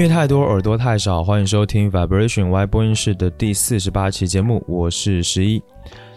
[0.00, 5.62] 音乐太多，耳朵太少，欢迎收听 Vibration Y 播音室的第四十八期节目，我是十一。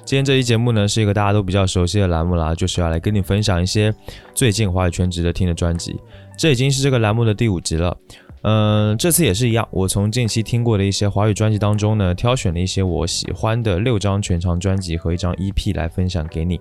[0.05, 3.93] 今天这期节目呢，是一个大家都比较熟悉的栏目啦，就是要来跟你分享一些
[4.33, 5.99] 最近华语圈值得听的专辑。
[6.37, 7.97] 这已经是这个栏目的第五集了，
[8.43, 16.57] 嗯，这次也是一样，我从近期听过的一些华语专辑当中呢，挑选了一些我喜欢的六张全长专辑和一张 EP 来分享给你。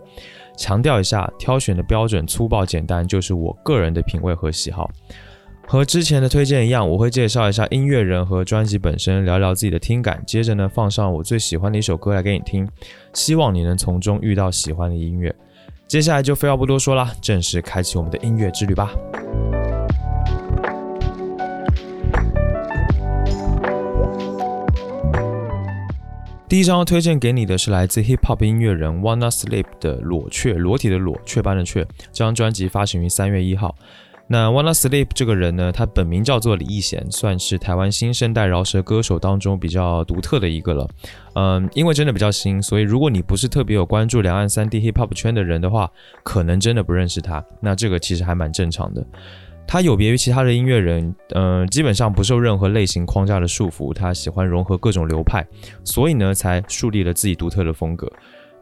[0.57, 4.91] 强调一下，挑选的标准粗暴简单，就是我个人的品味和喜好。
[5.73, 10.23] 和之前的推荐一样，我会介绍一下音乐人和专辑本身，聊聊自己的听感。
[10.27, 12.69] 接着呢，放上我最喜欢的一首歌来给你听，
[13.15, 15.35] 希望你能从中遇到喜欢的音乐。
[15.89, 18.93] 接下来就废话不多说了，正式开启我们的音乐之旅吧。
[26.47, 31.83] 第一张推荐给你的是来自 hip hop 音乐人 Wanna Sleep 的裸雀，裸体的裸，雀斑的雀。
[32.13, 33.75] 这张专辑发行于三月一号。
[34.33, 40.89] 那 Wanna Sleep 这个人呢，他本名叫做李易贤，算是台湾新生代饶舌歌手当中比较独特的一个了。
[41.35, 45.91] 嗯，因为真的比较新，所以如果你不是特别有关注两岸三地 hip hop 圈的人的话，
[46.23, 47.45] 可能真的不认识他。
[47.61, 49.05] 那这个其实还蛮正常的。
[49.67, 55.47] 他有别于其他的音乐人，嗯，基本上不受任何类型框架的束缚，他喜欢融合各种流派，
[55.85, 58.11] 所以呢，才树立了自己独特的风格。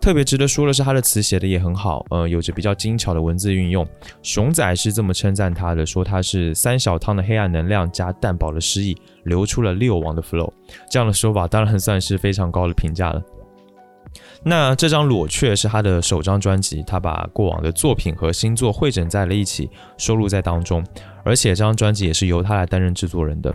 [0.01, 3.87] 特别值得说的是，他的词写的也很好，呃，有着比较精巧的文字运用。
[4.23, 10.51] 熊仔是这么称赞他的，说他是三小汤的黑暗能量加蛋堡的诗意，流出了六王的 flow。
[10.89, 13.23] 这样的说法当然算是非常高的评价了。
[14.43, 20.83] 那这张裸雀是他的首张专辑，他把过往的作品和新作汇整在了一起，收录在当中，
[21.23, 23.55] 而且这张专辑也是由他来担任制作人的。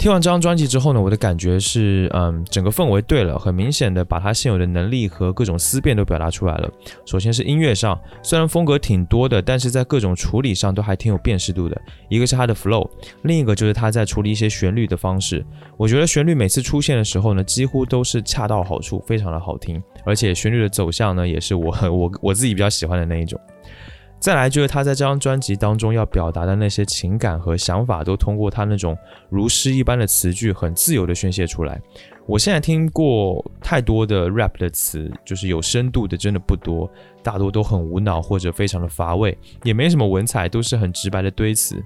[0.00, 6.70] 听完这张专辑之后呢，我的感觉是，嗯，整个氛围对了，很明显的把他现有的能力和各种思辨都表达出来了。
[7.04, 11.78] 首先是音乐上，虽然风格挺多的，但是在各种处理上都还挺有辨识度的。
[12.08, 12.88] 一个是他的 flow，
[13.24, 15.44] 另一个就是他在处理一些旋律的方式。
[15.76, 23.38] 我觉得旋律每次出现的时候呢，几乎都是恰到好处，非常的好听，而且旋律的走向呢，也是我 我我自己比较喜欢的那一种。
[24.20, 28.96] 再来就是他在这张专辑当中要表达的那些情感和想法，都通过他那种
[29.30, 31.80] 如诗一般的词句，很自由的宣泄出来。
[32.26, 36.88] 我现在听过太多的 rap 的词，就是有深度的真的不多，
[37.22, 41.82] 大多都很无脑或者非常的乏味，也没什么文采，都是很直白的堆词。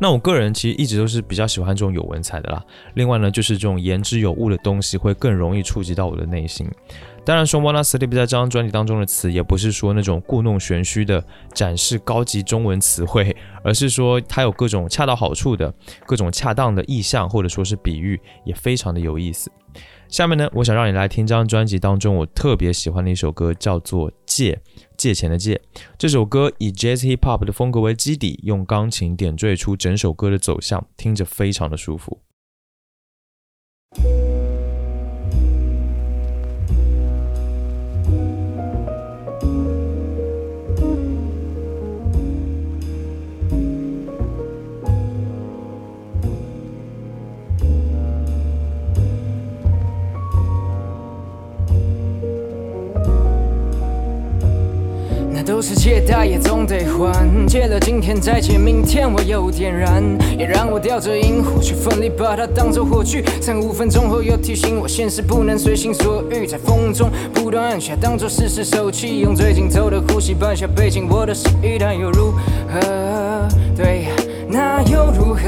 [0.00, 2.64] 那我个人其实一直都是比较喜欢这种有文采的啦。
[2.94, 6.66] 另外呢，就是这种言之有物的东西会更容易触及到我的内心。
[7.22, 11.22] 当然说，Wanna Sleep 在这张专辑当中的词，也不是说那种故弄玄虚的
[11.52, 15.72] 展示高级中文词汇，而是说它有各种恰到好处的
[16.06, 19.52] 各种恰当的意象或者说是比喻，也非常的有意思。
[20.10, 24.54] 下面呢，我想让你来听这张专辑当中我特别喜欢的一首歌，叫做《借》。
[24.96, 25.58] 借钱的借，
[25.96, 32.20] 这首歌以 Jazz Hip Hop 的风格为基底，用钢琴点缀出整首歌的走向，听着非常的舒服。
[55.60, 60.02] 就是借贷也总得还，借了今天再借明天，我又点燃，
[60.38, 63.22] 也让我吊着萤火去奋力把它当做火炬。
[63.42, 72.32] 三五分钟后又提醒我，现实不能随心所欲，在风中不断按下，当作试试手气，用最紧凑的呼吸搬下背景，我的心一旦又如
[72.66, 73.46] 何？
[73.76, 74.06] 对。
[74.52, 75.40] 那又如何？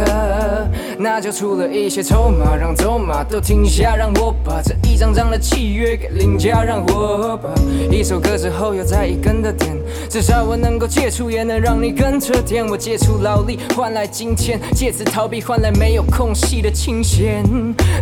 [0.96, 7.50] 那就出了一些筹码，让筹码都停下，让我把这一张张的契约给领家，让我把
[7.90, 9.76] 一首歌之后又再一根的点，
[10.08, 12.64] 至少我能够借出，也能让你跟着点。
[12.64, 17.44] 我借出劳力换来金钱，借此逃避换来没有空隙的清闲，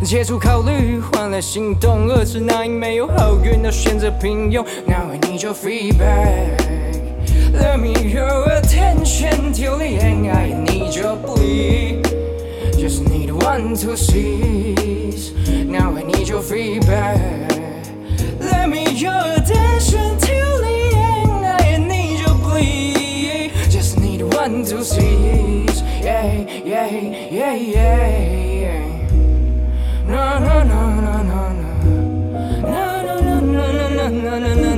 [0.04, 4.62] 借出考虑换来行动，遏制那因没有好运而选择平庸。
[4.86, 6.60] Now I need your feedback。
[7.52, 10.30] Let me your attention till the end.
[10.30, 10.69] I need
[12.76, 15.32] Just need one to seize.
[15.64, 17.48] Now I need your feedback.
[18.40, 21.46] Let me your attention till the end.
[21.46, 23.72] I need your please.
[23.72, 25.80] Just need one to seize.
[26.02, 26.32] Yeah,
[26.64, 27.96] yeah, yeah, yeah.
[28.64, 28.82] yeah.
[30.08, 31.70] No, no, no, no, no, no.
[32.62, 34.69] No, no, no, no, no, no, no, no.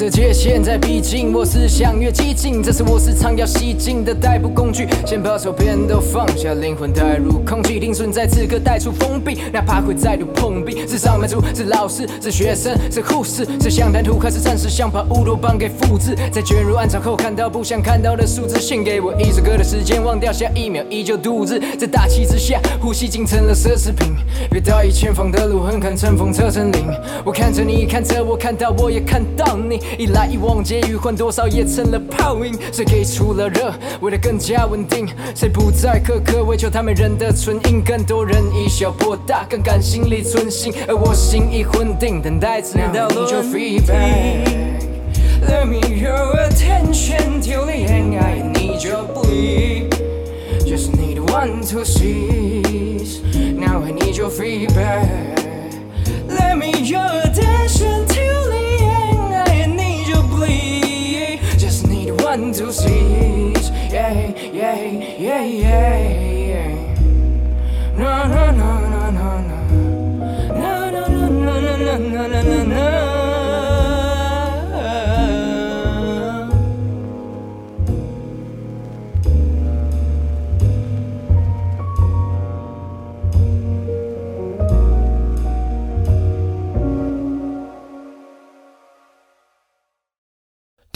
[0.00, 4.88] 着界限在逼近，我思想越激进，这是我时常要吸进的代步工具。
[5.04, 10.88] 先把手边都放下，灵魂带入空气，停存在此刻带出封闭，哪怕会再度碰壁。
[10.88, 16.16] 是上班族，是老师，是学生，是护士，是想谈吐，还是暂时想把乌托邦给复制？
[16.32, 24.14] 在卷入暗潮后，看到不想看到的数字，献给我一首歌的时间，忘掉下一秒，依旧独自在大气之下，呼吸竟成了奢侈品。
[24.50, 26.86] 别在意前方的路很坎，乘风车成林。
[27.22, 32.58] 我看着你，看着我，看到我也看到你，一来一往皆余换，多少也成了泡影。
[32.72, 33.70] 谁给出了热，
[34.00, 35.06] 为了更加稳定？
[35.34, 37.82] 谁不再苛刻，为求他们人的唇印？
[37.84, 44.48] 更多人以小博大，更感心力存心，而我心已魂定，等待直到你就 feedback。
[45.46, 48.18] Let me your attention till the end.
[48.18, 49.90] I need your bleed.
[50.64, 52.62] Just need one to see.
[53.54, 55.39] Now I need your feedback.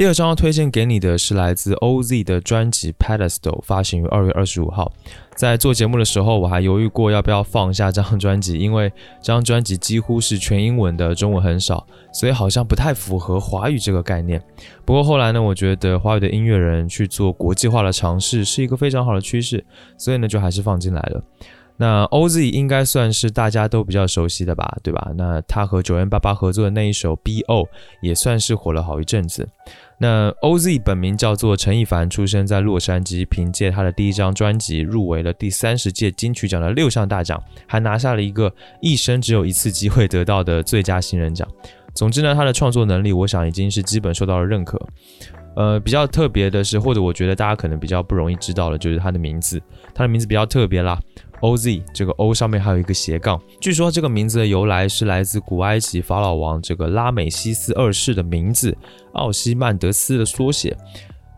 [0.04, 4.92] 第二张要推荐给你的是来自 OZ 的专辑《Pedestal》，发行于二月二十五号。
[5.34, 8.90] 在做节目的时候，我还犹豫过要不要放下这张专辑，因为
[9.22, 14.38] 这张专辑几乎是全英文的，中文很少，所以好像不太符合华语这个概念。
[14.84, 19.64] 不过后来呢，我觉得华语的音乐人去做国际化的尝试是一个非常好的趋势，
[19.96, 21.24] 所以呢，就还是放进来了。
[21.76, 25.10] 那 OZ 应该算是大家都比较熟悉的吧，对吧？
[25.16, 27.66] 那他和九 N 八八合作的那一首 BO
[28.00, 29.48] 也算是火了好一阵子。
[29.98, 41.46] 那 OZ 本名叫做陈亦凡，出生在洛杉矶，凭借他的第一张专辑入围了第三十届金曲奖的六项大奖，还拿下了一个一生只有一次机会得到的最佳新人奖。
[41.94, 44.80] 总之呢，他的创作能力，我想已经是基本受到了认可。
[45.54, 49.62] 呃，比较特别的是，或者我觉得大家可能比较不容易知道的，就是他的名字，
[49.94, 50.98] 他的名字比较特别啦。
[51.44, 58.74] OZ 这个 O 上面还有一个斜杠，据说这个名字的由来是来自古埃及法老王这个拉美西斯二世的名字
[59.12, 60.74] 奥西曼德斯的缩写。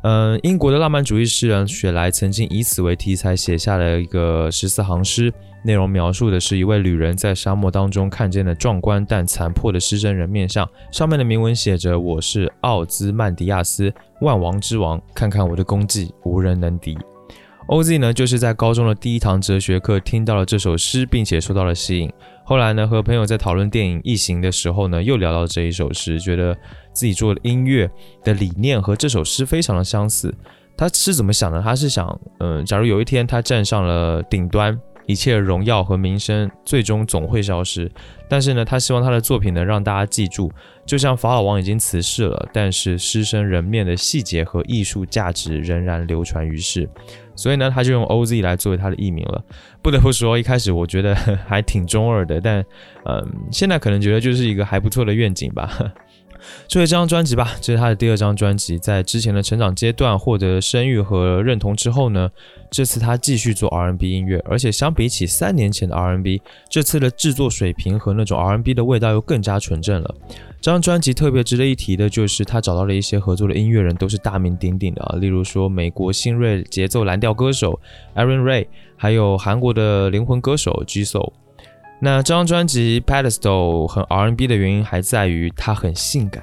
[0.03, 5.33] 嗯，英国的浪漫主义诗人雪莱曾经以此为题材写下了一个十四行诗，
[5.65, 16.97] 内容描述的是一位旅人在沙漠当中看见了壮观但残破的狮身人面像，上面的铭文写着：“我是奥兹曼迪亚斯，万王之王，看看我的功绩，无人能敌。”
[17.69, 22.11] OZ 呢，就是在高中的第一堂哲学课听到了这首诗，并且受到了吸引。
[22.45, 26.57] 后来呢，和朋友在讨论电影《异形》的时候呢，又聊到这一首诗，觉得
[26.93, 27.91] 自己做的音乐
[28.23, 30.33] 的理念和这首诗非常的相似。
[30.77, 31.61] 他是怎么想的？
[31.61, 34.79] 他是想，嗯，假如有一天他站上了顶端。
[35.09, 37.89] 一切荣耀和名声最终总会消失，
[38.29, 40.51] 但是呢，他希望他的作品能让大家记住，
[40.85, 46.91] 就像法老王已经辞世了，但是狮身人面的细节和艺术价值仍然流传于世，
[47.37, 49.45] 所以呢，他就用 OZ 来作为他的艺名了。
[49.83, 51.15] 不得不说，一开始我觉得
[51.47, 52.65] 还挺中二的，但
[53.05, 55.71] 嗯，现在可能觉得就是一个还不错的愿景吧。
[56.69, 58.79] 作为这张专辑吧，这是他的第二张专辑。
[58.79, 62.31] 在之前的成长阶段获得声誉和认同之后呢，
[62.71, 66.41] 这次他继续做 RNB 音乐，而且相比起三年前的 RNB，
[66.71, 70.15] 这次的制作水平和那种 RNB 的味道又更加纯正了。
[70.67, 77.79] 这张专辑特别值得一提的就是他找到了一些合作的音乐人，都是大名鼎鼎的啊，例如说美国新锐节奏蓝调歌手
[78.17, 81.33] Aaron Ray，还有韩国的灵魂歌手 Jisoo。
[82.01, 86.43] 那这张专辑《Pedestal》很 R&B 的原因还在于它很性感。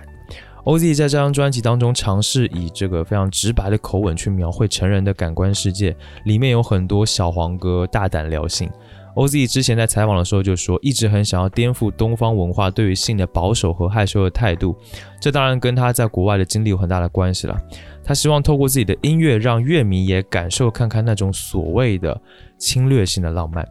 [0.63, 8.70] OZ 在这张专辑当中尝试以这个非常直白的口吻去描绘成人的感官世界，里面有很多小黄歌，大胆撩性。
[9.15, 14.75] OZ 之前在采访的时候就说，一直很想要颠覆东方文化对于性的保守和害羞的态度。
[15.20, 17.55] 这当然跟他在国外的经历有很大的关系了。
[18.03, 22.20] 他希望透过自己的音乐，让乐迷也感受看看那种所谓的
[22.58, 23.67] 侵略性的浪漫。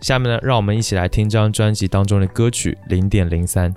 [0.00, 3.74] 下面呢，让我们一起来听这张专辑当中的歌曲零点零三。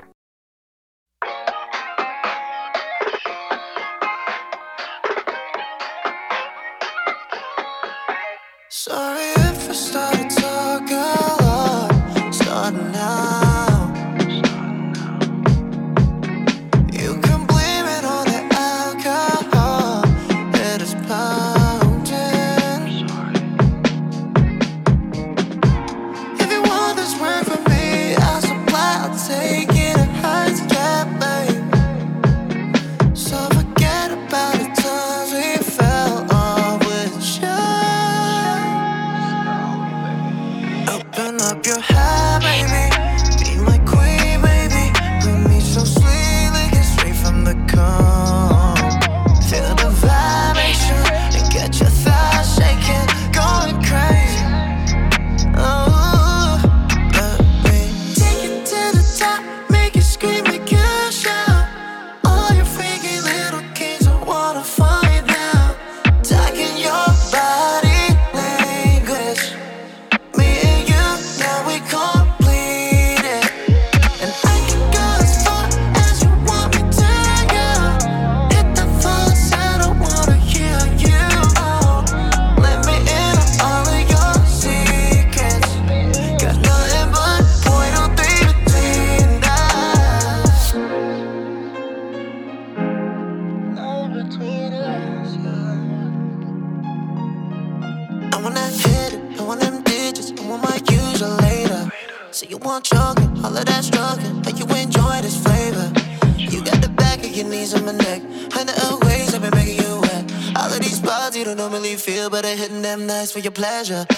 [113.80, 114.09] Pleasure.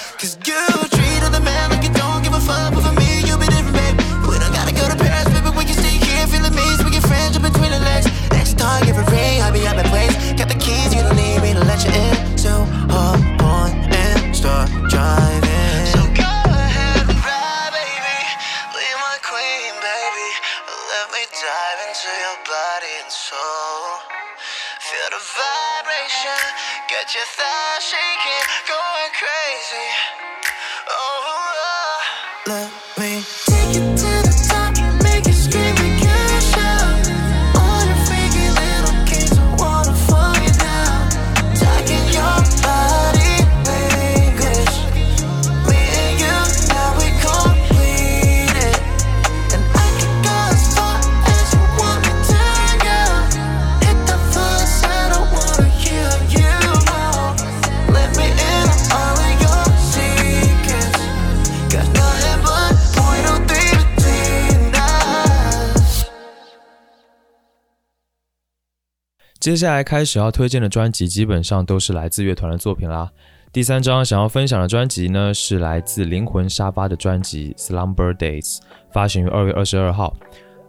[69.42, 73.10] 接下来开始要推荐的专辑，基本上都是来自乐团的作品啦。
[73.52, 78.58] 第三张想要分享的专辑呢，是来自灵魂沙发的专辑《Slumber Days》，
[78.94, 80.16] 发行于二月二十二号。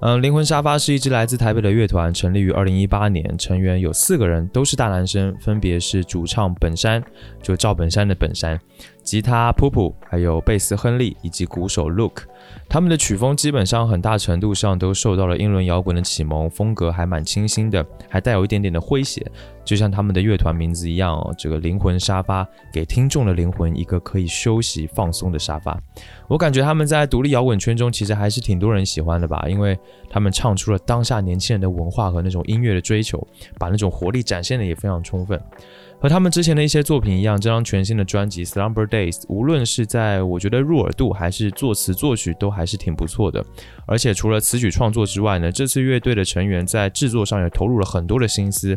[0.01, 7.05] 嗯，灵魂沙发是一支来自台北的乐团，成立于二零一八年，成员有四个人，都是大男生，分别是主唱本山，
[7.43, 8.59] 就赵本山的本山，
[9.03, 12.23] 吉他普普，还有贝斯亨利以及鼓手 Luke。
[12.69, 19.25] 他们的曲风基本上很大程度上都受到了英伦摇滚的启蒙，风格还蛮清新的，还带有一点点的诙谐，
[19.65, 25.79] 就像他们的乐团名字一样哦，这个灵魂沙发给听众的灵魂一个可以休息放松的沙发。
[26.29, 29.79] 我感觉他们在独立摇滚圈中其实还是挺多人喜欢的吧，因为
[30.09, 33.27] 他们唱出了当下年轻人的文化和那种音乐的追求，
[33.59, 35.41] 把那种活力展现的也非常充分。
[36.03, 43.41] 和他们之前的一些作品一样，这张全新的专辑《Slumber Days》，无论是在我觉得入耳度，还是作词作曲，都还是挺不错的。
[43.87, 48.77] 而且除了词曲创作之外呢，这次乐队的成员在制作上也投入了很多的心思，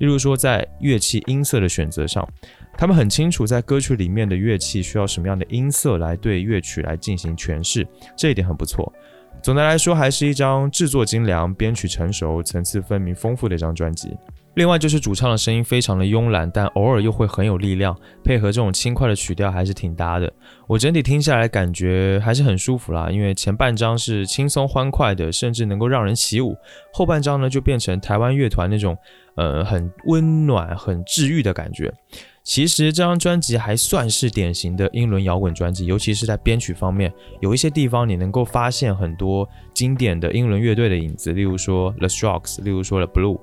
[0.00, 2.28] 例如说在乐器音色的选择上，
[2.76, 8.92] 他们很清楚在歌曲里面的乐器需要什么样的音色来对乐曲来进行诠释，这一点很不错。
[9.44, 14.16] 总的来说，还是一张制作精良、编曲成熟、层次分明、丰富的一张专辑。
[14.54, 20.32] 另外就是主唱的声音非常的慵懒，但偶尔又会很有力量，配合这种轻快的曲调还是挺搭的。
[20.66, 26.54] 我整体听下来感觉还是很舒服啦，因为前半张是轻松欢快的，甚至能够让人起舞；
[26.94, 28.96] 后半张呢就变成台湾乐团那种
[29.36, 31.92] 呃很温暖、很治愈的感觉。
[32.44, 37.10] 其实这张专辑还算是典型的英伦摇滚专辑，尤其是在编曲方面，
[37.40, 43.40] 有一些地方你能够发现很多经典的英伦乐队的影子，例如说 The Strokes，例如说 The Blue。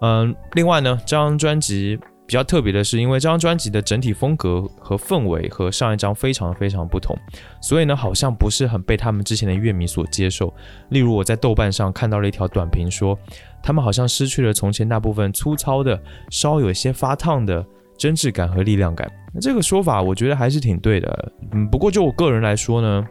[0.00, 7.16] 嗯，另外呢，这张专辑比较特别的是，因为这张专辑的整体风格和氛围和上一张非常非常不同，
[7.62, 10.52] 所以呢，好像不是很被他们之前的乐迷所接受。
[10.88, 13.16] 例如我在豆瓣上看到了一条短评说，
[13.62, 17.64] 他们好像失去了从前那部分粗糙的、稍有些发烫的
[18.00, 19.06] 真挚感和力量感。
[19.32, 21.32] 那这个说法我觉得还是挺对的。
[21.52, 23.06] 嗯，不过就我个人来说呢，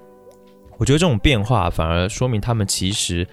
[0.79, 3.27] 我觉得这种变化反而说明他们其实。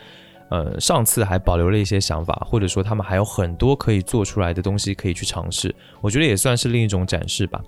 [0.49, 7.61] 呃，上次还保留了一些想法，或者说他们还有很多可以做出来的东西可以去尝试，我觉得也算是另一种展示吧。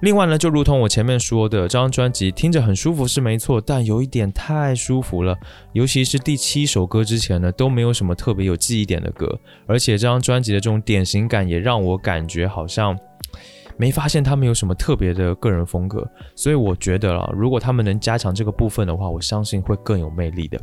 [0.00, 5.34] 另外呢，就如同我前面说的，这张专辑听着很舒服是没错，但有一点太舒服了，
[5.72, 12.94] 尤其是第七首歌之前呢，都没有什么特别有记忆点的歌，而且这张专辑的这种典型感也让我感觉好像
[13.76, 20.60] 没发现他们有什么特别的个人风格，所以我觉得啊，如果他们能加强这个部分的话，我相信会更有魅力的。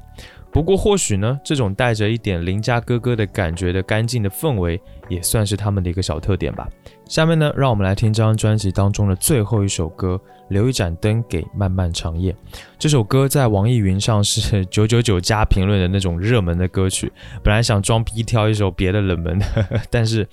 [0.52, 6.68] 不过或许呢，这种带着一点邻家哥哥的感觉的干净的氛围，也算是他们的一个小特点吧。
[7.06, 10.16] 下面呢，让我们来听这张专辑当中的最后一首歌
[10.50, 12.34] 《留一盏灯给漫漫长夜》。
[12.78, 17.12] 这首歌在网易云上是 九九九加评论的那种热门的歌曲。
[17.42, 19.46] 本来想装逼挑一首别的冷门的，
[19.90, 20.28] 但是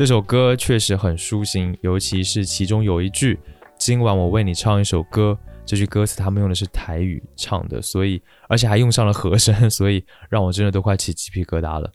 [0.00, 3.38] 这首歌确实很舒心，尤其是其中有一句
[3.76, 5.38] “今晚我为你唱一首歌”。
[5.66, 11.92] 这句歌词他们用的是台语唱的，所以而且还用上了和声，所以让我真的都快起鸡皮疙瘩了。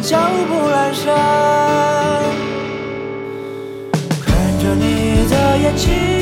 [0.00, 1.14] 脚步阑珊。
[4.24, 6.19] 看着你的眼睛，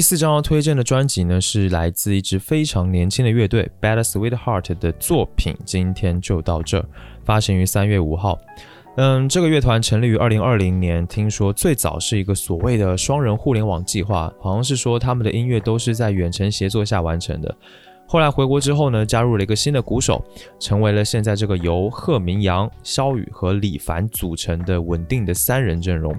[0.00, 5.54] 第四张要推荐的专辑呢，是来自一支非常年轻的乐队 Bad Sweetheart 的作品。
[5.66, 6.86] 今天就到这儿，
[7.22, 8.38] 发行于三月五号。
[8.96, 17.54] 嗯，这个乐团成立于二零二零年，听说最早是一个所谓的双人互联网计划，好像是说他们的音乐都是在远程协作下完成的。
[18.06, 20.24] 后来回国之后呢，加入了一个新的鼓手，
[20.58, 26.18] 成为了现在这个由贺明阳、肖宇和李凡组成的稳定的三人阵容。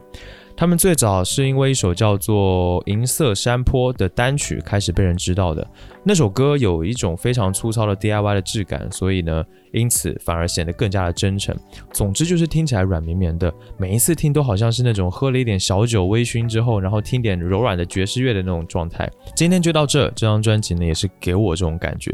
[0.56, 5.68] 他们最早是因为一首叫做《银色山坡》的单曲开始被人知道的。
[6.04, 11.56] 那首歌有一种非常粗糙的 DIY 的质感，所以呢，因此反而显得更加的真诚。
[11.94, 19.10] 总之就是听起来软绵绵的，每一次听都好像是那种喝了一点小酒微醺之后，然后听点柔软的爵士乐的那种状态。
[19.36, 22.12] 今天就到这，这张专辑呢也是给我这种感觉。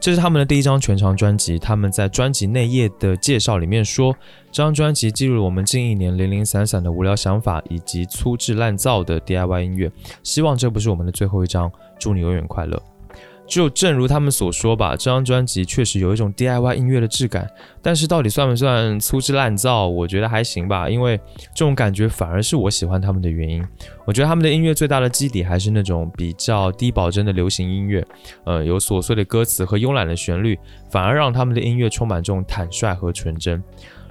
[0.00, 1.58] 这是他们的第一张全长专辑。
[1.58, 4.16] 他们在专辑内页的介绍里面说，
[4.50, 9.92] 这张专辑记录了我们近一年零零散散的无聊想法以及粗制滥造的 DIY 音乐。
[10.22, 12.82] 希望这不是我们的最后一张，祝你永远快乐。
[13.50, 17.50] 就正如他们所说吧，这张专辑确实有一种 DIY 音乐的质感，
[17.82, 21.18] 但是到底算不算粗制滥造，我觉得还行吧，因为
[21.52, 23.60] 这种感觉反而是我喜欢他们的原因。
[24.06, 28.06] 我觉得他们的音乐最大的基底还是那种比较低保真的流行音乐，
[28.44, 30.56] 呃，有琐碎的歌词和慵懒的旋律，
[30.88, 33.60] 反而让他们的音乐充满这种坦率和纯真。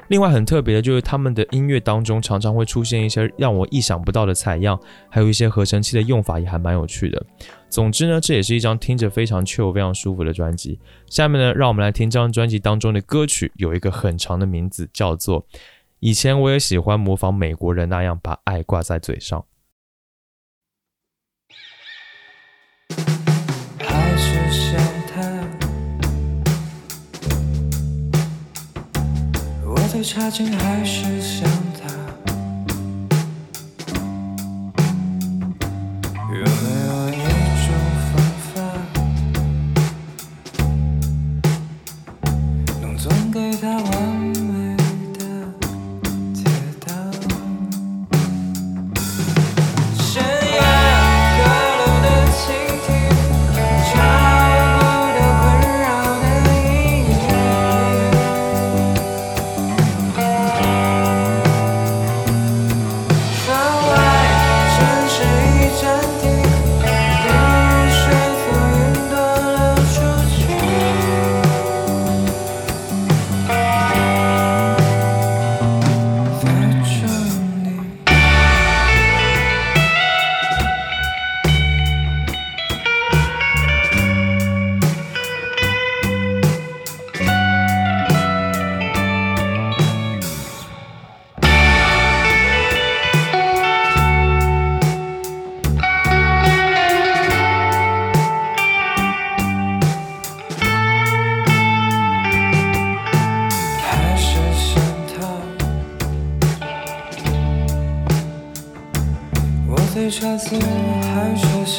[0.09, 7.25] 另外很特别的就是他们的音乐当中常常会出现一些让我意想不到的采样，还有一些合成器的用法也还蛮有趣的。
[7.69, 10.79] 总之呢，这也是一张听着非常 chill、非常舒服的专辑。
[11.07, 15.43] 下面呢，让我们来听这张专辑当中的歌曲，有一个很长的名字，叫做
[15.99, 19.39] 《以前我也喜欢模仿美国人那样把爱挂在嘴上》。
[29.89, 31.68] 最差劲还是想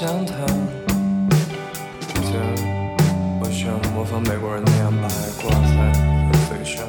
[0.00, 0.32] 想他。
[2.08, 2.32] 以前
[3.38, 5.76] 我想模仿美国人那样把爱挂在
[6.48, 6.88] 嘴上，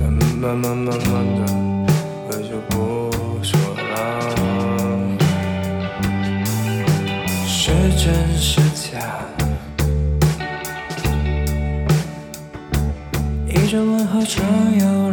[0.00, 1.40] 但慢慢慢慢的
[2.28, 3.10] 我就不
[3.42, 3.84] 说了。
[7.46, 8.06] 是真
[8.38, 8.96] 是假？
[13.46, 14.42] 一种问候常
[14.78, 15.07] 有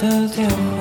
[0.00, 0.77] 的电话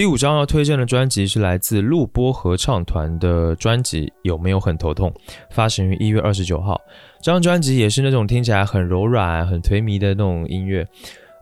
[0.00, 5.10] 第五张要推荐的专辑是来自录播合唱团的专辑《有没有很头痛》，
[5.50, 6.80] 发行于一月二十九号。
[7.20, 10.88] 这张专辑也是那种听起来很柔软、很颓靡的那种音乐。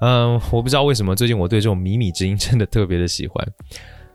[0.01, 3.49] 嗯，我不知道为什么最近我对这种靡靡之音真的特别的喜欢。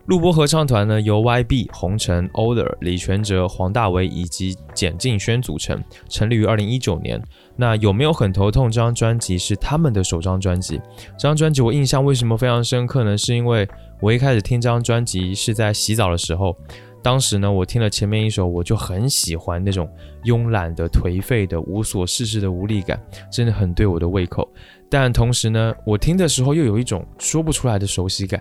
[0.07, 7.21] 录播合唱团呢，由 YB、红尘、Older、李全哲、黄大为以及简敬轩组成，成立于二零一九年。
[7.55, 8.69] 那有没有很头痛？
[8.69, 10.81] 这张专辑是他们的首张专辑。
[11.17, 13.17] 这张专辑我印象为什么非常深刻呢？
[13.17, 13.65] 是因为
[14.01, 16.53] 我一开始听这张专辑是在洗澡的时候，
[17.01, 19.89] 当时呢，我听了前面一首，我就很喜欢那种
[20.25, 24.49] 慵懒的、颓废的、无所事事的无力感，真的很对我的胃口。
[24.93, 28.39] 但同时呢，我听的时候又有一种说不出来的熟悉感。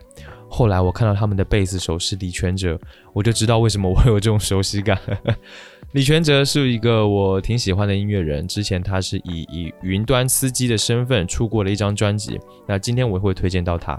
[0.50, 2.78] 后来我看到他们的贝斯手是李全哲，
[3.14, 4.98] 我就知道为什么我有这种熟悉感。
[5.92, 12.38] 李全哲是一个我挺喜欢的音乐人，之前他是以以云端司机的身份出过了一张专辑，
[12.68, 13.98] 那今天我也会推荐到他。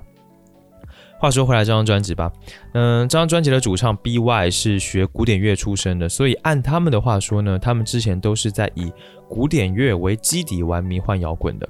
[1.20, 2.32] 话说回来，这张专辑吧，
[2.76, 8.94] 嗯，这张专辑的主唱 B.Y 是学古典乐出身的，所以按他们的话说呢，他们之前都是在以
[9.28, 11.68] 古典乐为基底玩迷幻摇滚的。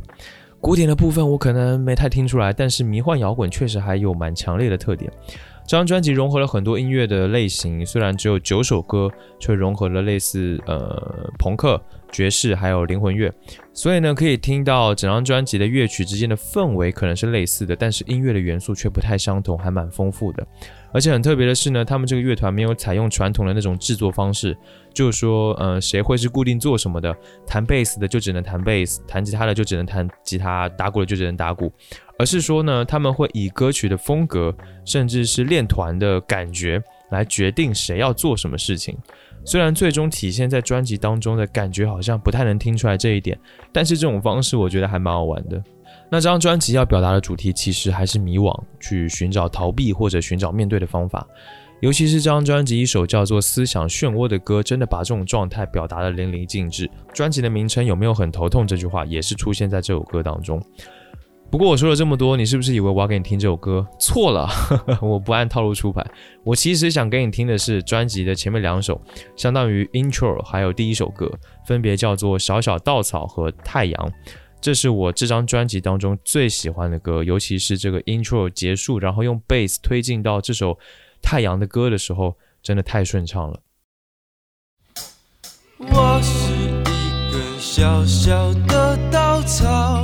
[0.63, 5.11] 古典的部分我可能没太听出来，但是迷幻摇滚确实还有蛮强烈的特点。
[5.67, 11.81] 这张专辑融合了很多音乐的类型，虽然只有九首歌，却融合了类似呃朋克、
[12.13, 13.29] 爵士还有灵魂乐，
[13.73, 20.45] 所以呢可以听到整张专辑的乐曲之间的氛围可能是类似的，但是音乐的元素却不太相同，还蛮丰富的。
[20.93, 24.55] 而且很特别的是呢，他们这个乐团没有采用传统的那种制作方式，
[24.93, 27.15] 就是说，呃，谁会是固定做什么的，
[27.47, 31.73] 弹贝斯的就只能弹贝斯，弹吉他的就只能弹吉他，打鼓的就只能打鼓，
[32.19, 34.55] 而是说呢，他们会以歌曲的风格，
[34.85, 38.95] 甚至是练团的感觉来决定谁要做什么事情。
[39.45, 43.37] 虽然最终体现在专辑当中的感觉好像不太能听出来这一点，
[43.71, 45.61] 但是这种方式我觉得还蛮好玩的。
[46.09, 51.27] 那这张专辑要表达的主题其实还是迷惘，去寻找逃避或者寻找面对的方法。
[51.81, 56.89] 尤其是这张专辑一首叫做《思想漩涡》的歌，真的把这种状态表达的淋漓尽致。
[57.13, 58.65] 专辑的名称有没有很头痛？
[58.65, 60.63] 这句话也是出现在这首歌当中。
[61.53, 63.85] 不过我说了这么多，你是不是以为我要给你听这首歌？
[63.99, 64.49] 错了，
[64.99, 66.03] 我不按套路出牌。
[66.43, 68.99] 我其实想给你听的是专辑的前面两首，
[69.35, 71.31] 相当于 intro，还有第一首歌，
[71.67, 73.93] 分别叫做《小小稻草》和《太阳》。
[74.59, 80.75] 这是我这张专辑当中最喜欢的歌，尤其是这个 intro 结束，然后用 bass 推进到这首
[81.21, 83.59] 太阳的歌的时候，真的太顺畅了。
[85.77, 90.03] 我是一根小小的稻草，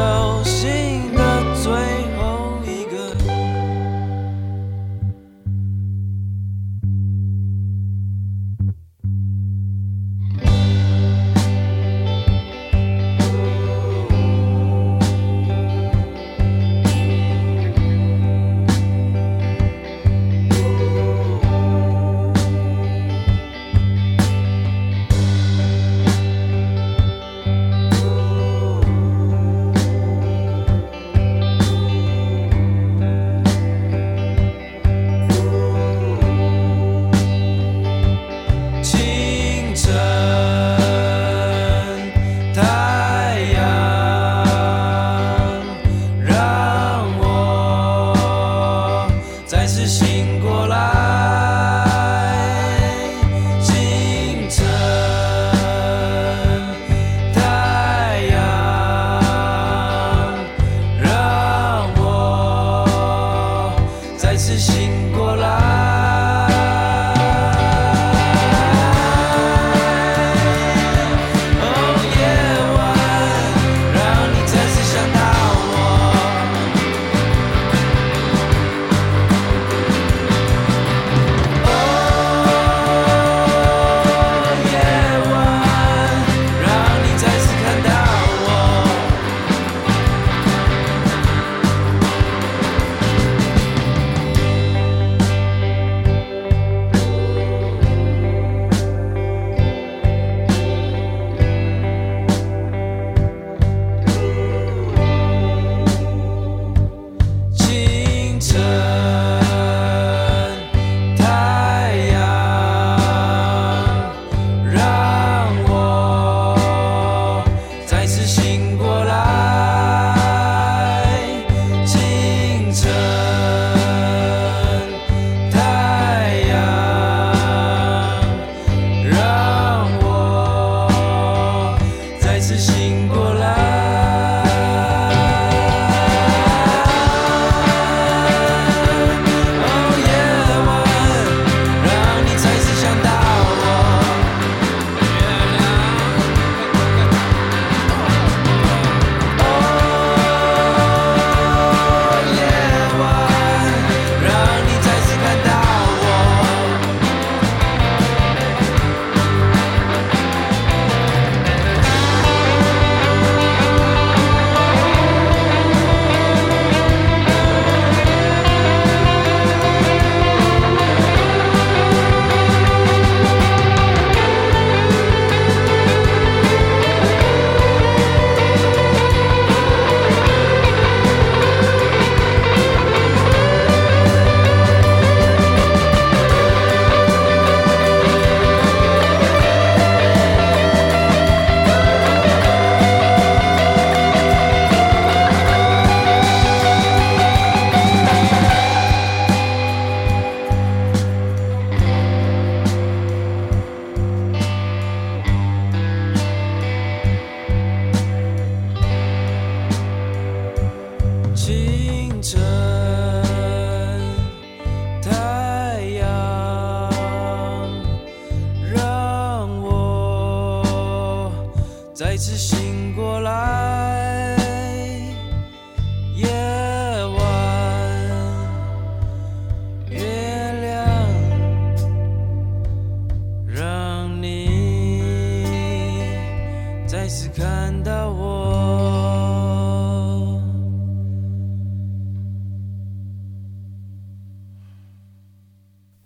[0.00, 0.29] though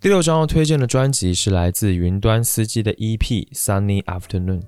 [0.05, 3.17] 第六张要推荐的专辑是来自云端司机的 EP
[3.53, 4.59] 《Sunny Afternoon》。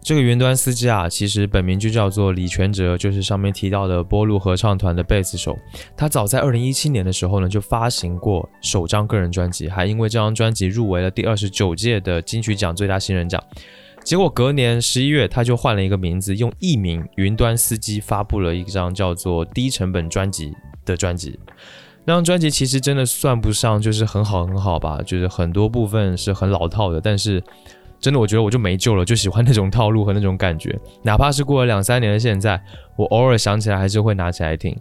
[0.00, 5.54] 这个云端司机啊，其实本名就叫做李全哲，就是上面提到的波路合唱团的贝斯手。
[5.94, 13.38] 他早在二零一七年的时候呢，就发行过首张个人专辑，还因为这张专辑入围了第二十九届的金曲奖最佳新人奖。
[14.02, 20.48] 结果隔年十一月，他就换了一个名字，用艺名云端司机发布了一张叫做《低成本专辑》
[20.86, 21.38] 的专辑。
[22.04, 27.42] 那张专辑其实真的算不上就是很好很好吧，就是很多部分是很老套的，但是
[28.00, 32.60] 真的我觉得我就没救了，就喜欢那种套路和那种感觉，哪怕是过了两三年的现在，
[32.96, 34.76] 我偶尔想起来还是会拿起来听。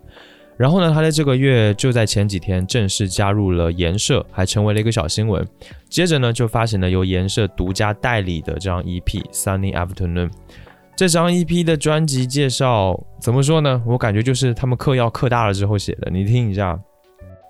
[0.58, 5.46] 然后呢，他在这个月就在前几天正式加入了颜社，还成为了一个小新闻。
[5.90, 10.28] 接着呢，就发行了由颜社独家代理的这张 EP《Sunny Afternoon》。
[10.98, 13.82] 这张 EP 的专辑介绍怎么说呢？
[13.86, 16.78] 我感觉就是他们嗑药嗑大了之后写的，你听一下。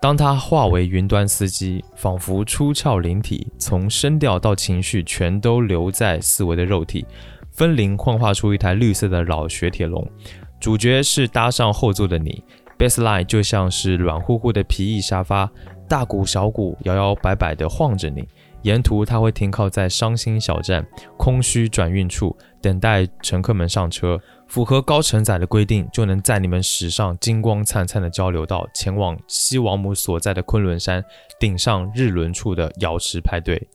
[0.02, 7.06] 当他化为云端司机，仿佛出窍灵体，从声调到情绪全都留在四维的肉体，
[7.52, 10.10] 分灵幻化出一台绿色的老雪铁龙。
[10.58, 12.42] 主角是搭上后座的你
[12.78, 15.52] ，bassline 就像是软乎乎的皮艺沙发，
[15.90, 18.26] 大鼓小鼓摇摇摆摆地晃着你。
[18.62, 20.86] 沿途他会停靠在伤心小站、
[21.18, 24.20] 空虚转运处，等待乘客们上车。
[24.50, 31.02] 符合高承载的规定，就能在你们驶上金光灿灿的交流道，前往西王母所在的昆仑山
[31.40, 33.70] 顶上日轮处的瑶池派对。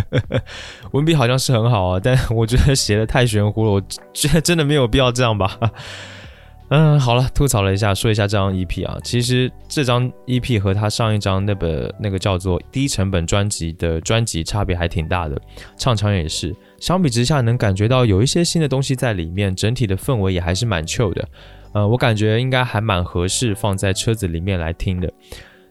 [0.92, 5.58] 文笔好像是很好啊，但我觉得写的太玄乎了，我觉得真的没有必要这样吧。
[6.68, 15.40] 嗯，好了，吐槽了一下，说一下这张 EP 啊，其实这张 EP 和他上一张那本那个叫做低成本专辑的专辑差别还挺大的，
[15.78, 16.54] 唱腔也是。
[16.78, 21.28] 相比之下，能感觉到有一些新的东西在里面，整体的氛围也还是蛮 chill 的。
[21.72, 25.12] 呃，我感觉应该还蛮合适放在车子里面来听的。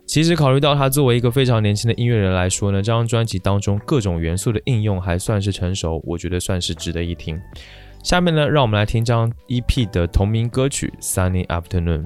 [0.06, 7.42] 其实考虑到他作为一个非常年轻的音乐人来说呢，这张专辑当中各种元素的应用还算是成熟，我觉得算是值得一听。
[8.04, 12.06] 下面呢，让我们来听这张 EP 的同名歌曲《Sunny Afternoon》。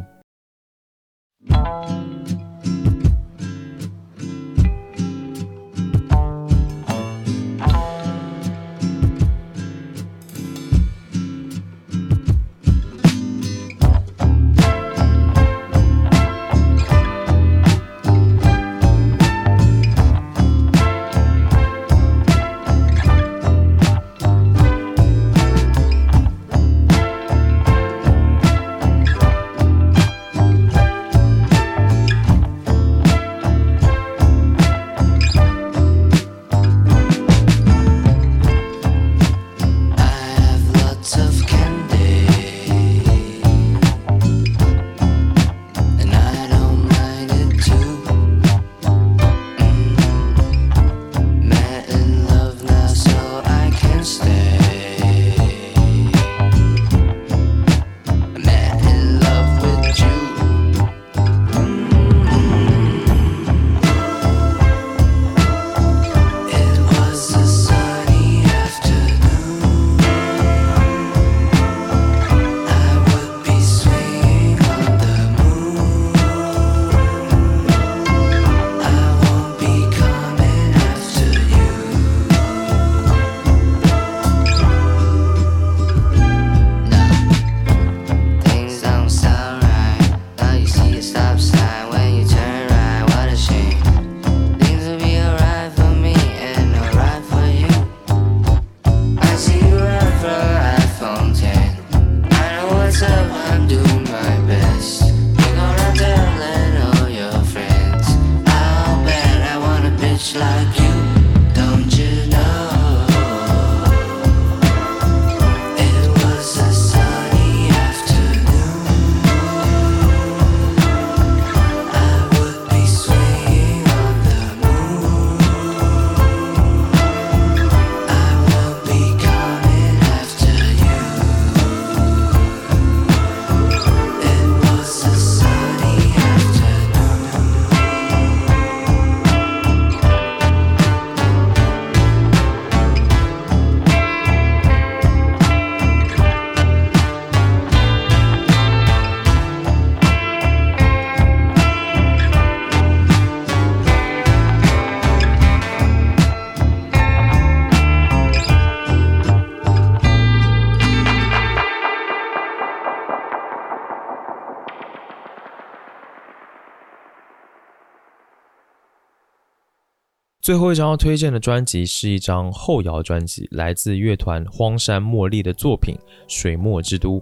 [170.49, 175.93] 最后一张要推荐的专辑是一张后摇专辑，来自乐团荒山茉莉的作品
[176.27, 177.19] 《水墨之都》。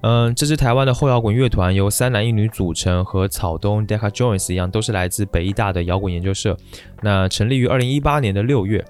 [0.00, 6.56] 嗯，这支台湾的后摇滚乐团由三男一女组成，和草东 Deca Jones 一样，都是来自北艺大的摇滚研究社。
[7.02, 8.82] 那成立于二零一八年的六月。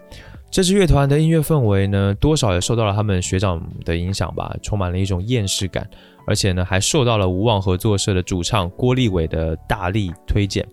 [0.52, 5.84] 这支乐团的音乐氛围呢，多少也受到了他们学长的影响吧，充满了一种厌世感，
[6.28, 10.64] 而且呢，还受到了无望合作社的主唱郭立伟的大力推荐。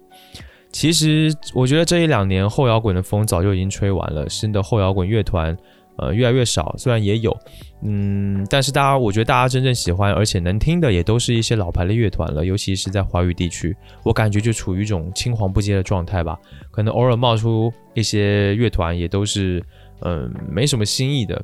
[0.72, 5.56] 其实，我觉得这一两年后摇滚的风早就已经吹完了，新的后摇滚乐团。
[5.98, 7.38] 呃，越来越少，虽然也有，
[7.84, 16.40] 嗯，但是大家，我觉得大家真正喜欢而且能听的，也都是一些老牌的乐团了，尤其是在华语地区，我感觉就处于一种青黄不接的状态吧。
[16.72, 19.64] 可能偶尔冒出一些乐团，也都是，
[20.00, 21.40] 嗯，没什么新意的。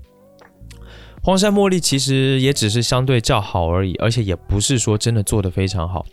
[1.27, 6.05] 荒山茉莉其实也只是相对较好而已，而且也不是说真的做得非常好。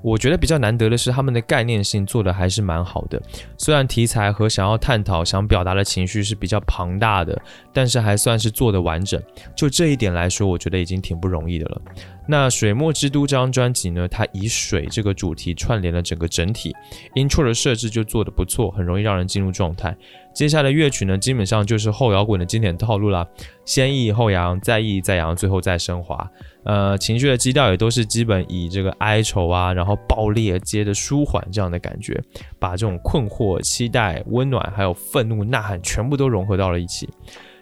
[0.00, 3.20] 我觉得比较难得的是，他们的概念性做的还是蛮好的。
[3.58, 7.38] 虽然题材和想要探讨、想表达的情绪是比较庞大的，
[7.70, 9.22] 但是还算是做的完整。
[9.54, 11.82] 就这一点来说，我觉得已经挺不容易的了。
[12.26, 16.74] 那《水墨之都》这张专辑呢，它以水这个主题串联了整个整体
[17.14, 19.94] ，intro 的设置就做得不错，很容易让人进入状态。
[20.34, 23.26] 接下来的乐曲呢，基本上就是后摇滚的经典套路啦，
[23.64, 26.30] 先抑后扬，再抑再扬，最后再升华。
[26.64, 32.20] 呃，情绪的基调也都是基本以这个哀愁啊，然后爆裂接着舒缓这样的感觉，
[32.58, 37.08] 把这种困惑、期待、温暖还有愤怒、呐喊全部都融合到了一起。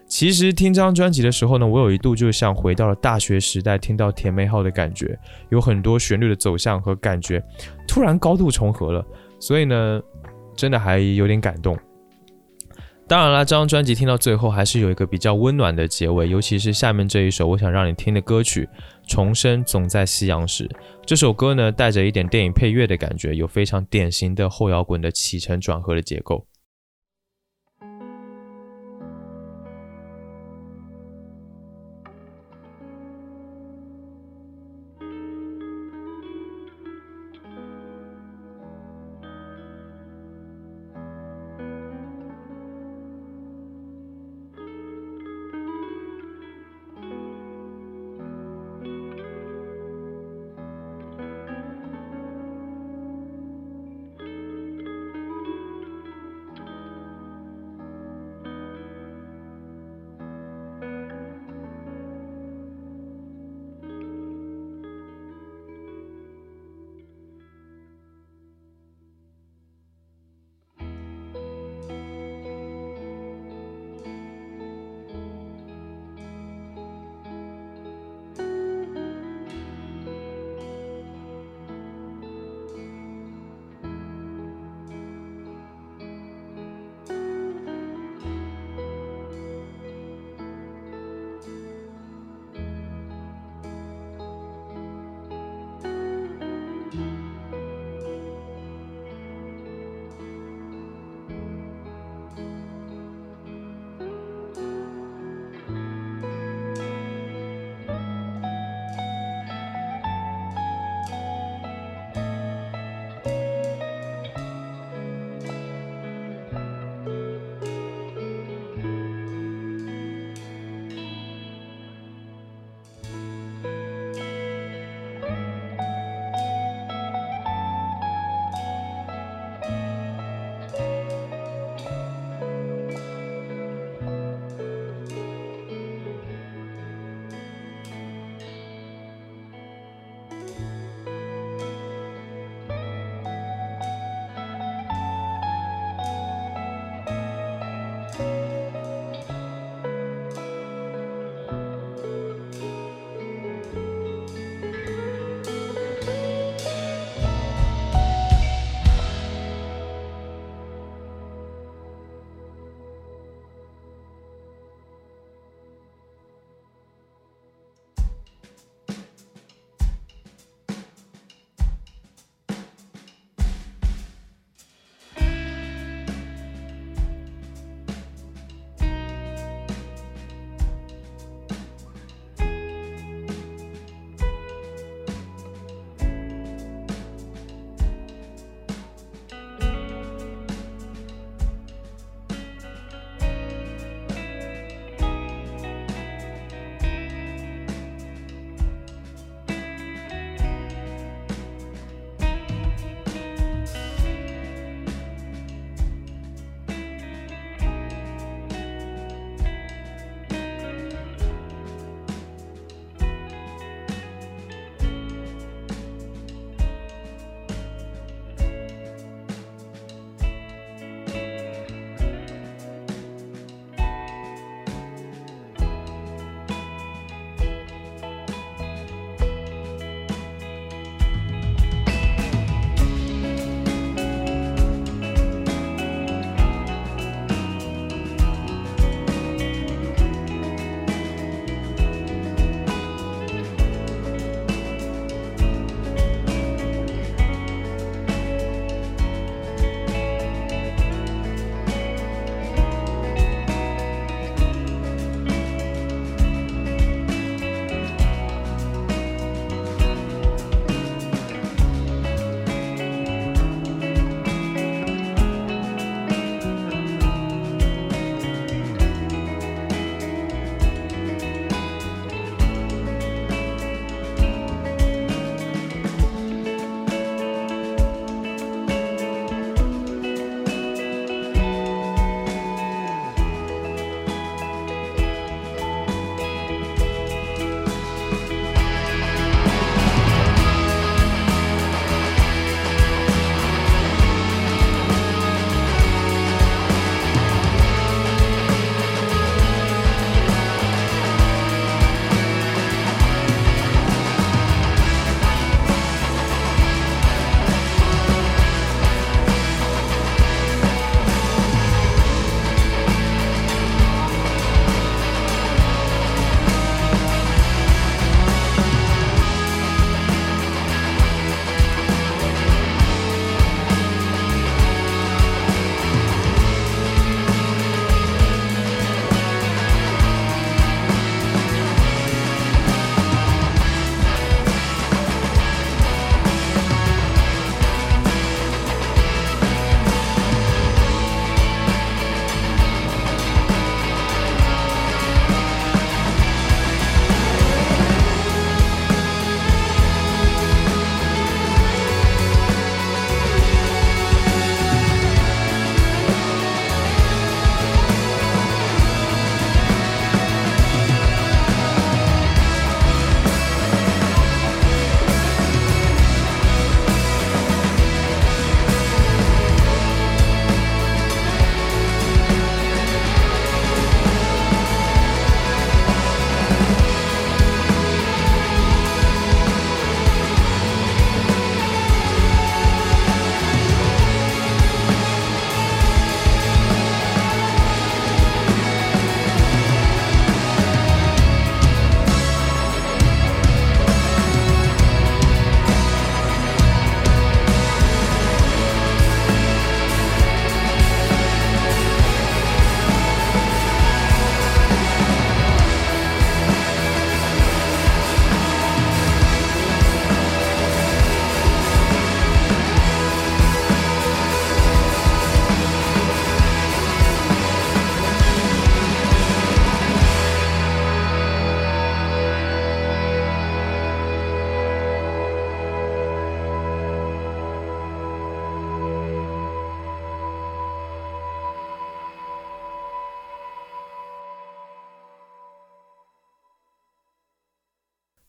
[0.07, 5.19] 其实听这张专辑的时候呢，我有一度就像回到了大学时代，听到甜美号的感觉，
[5.51, 7.43] 有很多旋律的走向和感觉
[7.87, 9.05] 突然高度重合了，
[9.39, 10.01] 所以呢，
[10.57, 11.79] 真的还有点感动。
[13.11, 18.65] 当然啦，这张专辑听到最后还是有一个比较温暖的结尾，尤其是下面这一首我想让你听的歌曲
[19.05, 20.69] 《重生总在夕阳时》。
[21.05, 26.47] 这首歌呢，带着一点电影配乐的感觉，有非常典型的后摇滚的起承转合的结构。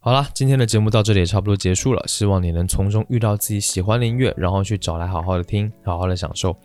[0.04, 6.58] 好啦，今天的节目到这里也差不多结束了，希望你能从中遇到自己喜欢的音乐，然后去找来好好的听，好好的享受。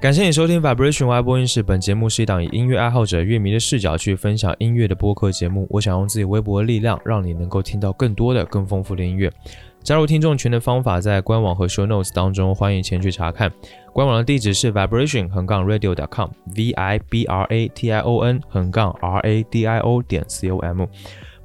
[0.00, 5.66] 感谢你收听 Vibration Y 播音室，本节目是一档以音乐爱好者、乐迷的视角去分享音乐的播客节目。
[5.70, 9.28] 我想用自己微薄的力量，让你能够听到更多的、更丰富的音乐。
[9.82, 13.52] 加入听众群的方法在官网和 Show Notes 当中，欢迎前去查看。
[13.92, 19.66] 官网的地址是 vibration 横杠 radio.com，v i b r a t i o n 横杠 r a d
[19.66, 20.86] i o 点 c o m。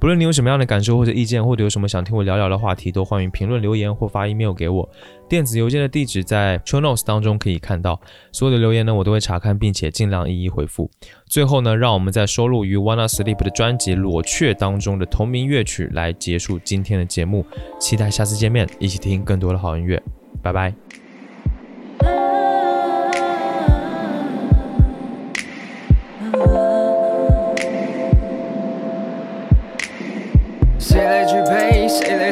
[0.04, 4.86] 不论你有什么样的感受或者意见，或者有什么想听我聊聊的话题，都欢迎评论留言或发 email 给我。
[5.30, 7.98] 电子邮件的地址在 show notes 当中可以看到。
[8.30, 10.90] 所有的留言呢，我都会查看，并且尽量一一回复。
[11.26, 17.46] 最后呢，让我们在收录于 Wanna Sleep 的专辑《裸雀》当中的同名乐曲来结束今天的节目。
[17.80, 20.02] 期待下次见面，一起听更多的好音乐。
[20.42, 20.83] 拜拜。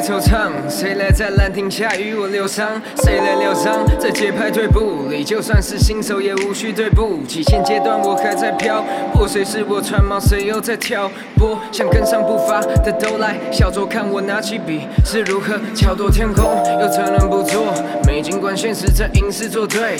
[0.03, 0.51] 惆怅？
[0.67, 2.81] 谁来在兰亭下与我疗伤？
[2.97, 3.85] 谁来疗伤？
[3.97, 7.41] 在节拍对步里，就算是新手也无需对不起。
[7.43, 8.83] 现阶段我还在飘，
[9.13, 11.57] 破碎是我船锚，谁又在挑拨？
[11.71, 16.43] 想跟上步伐的都来，小酌看我拿起笔是如何巧夺天工，
[16.81, 17.73] 又怎能不做？
[18.05, 19.95] 没尽管现实在隐士作对，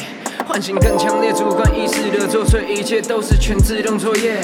[0.46, 4.42] 唤醒更强烈主观意识的作祟，一切都是全自动作业。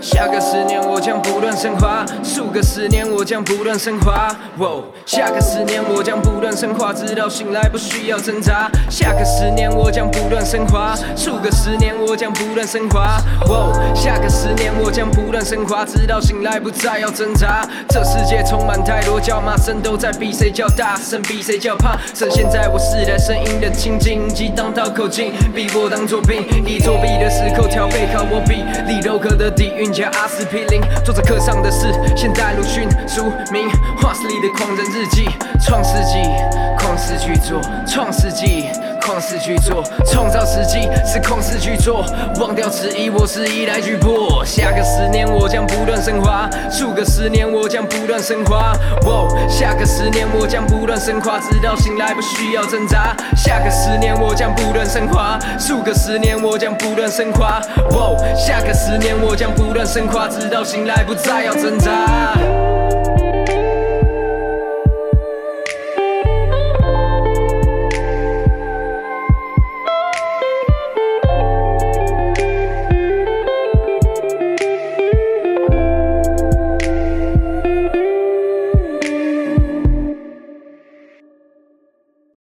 [0.00, 4.34] 下个十年我将不断升华，数个十年我将不断升华。
[4.58, 8.70] 哦，下个十年我将不断升华，直到醒来不需要挣扎。
[8.88, 13.20] 下个十年我将不断升华，数个十年我将不断升华。
[13.42, 17.68] 哦，下个十年我将不断升华，直到醒来不再要挣扎。
[17.90, 21.98] 这世界充满太多叫骂声，都在比谁叫大声，比谁叫胖。
[22.14, 26.42] 趁现在我世代声音的情境，激荡到口径，逼我当作兵。
[26.66, 33.68] 一作弊的时候调配靠我比，利柔克的底蕴加阿司匹林，做着课上的事，现代鲁迅书名，
[34.00, 35.28] 画室里的狂人日记，
[35.60, 36.18] 创世纪，
[36.78, 38.68] 旷世巨作，创世纪。
[39.10, 42.06] 旷世巨作，创造奇迹是旷世巨作，
[42.38, 44.44] 忘掉质疑，我是一来巨破。
[44.44, 48.72] 下个十年我将不断升华，数个十年我将不断升华。
[49.04, 53.16] 哦，下个十年我将不断升华，直到醒来不需要挣扎。
[53.36, 57.60] 下个十年我将不断升华，数个十年我将不断升华。
[57.90, 61.90] 哦，下个十年我将不断升华，直到醒来不再要挣扎。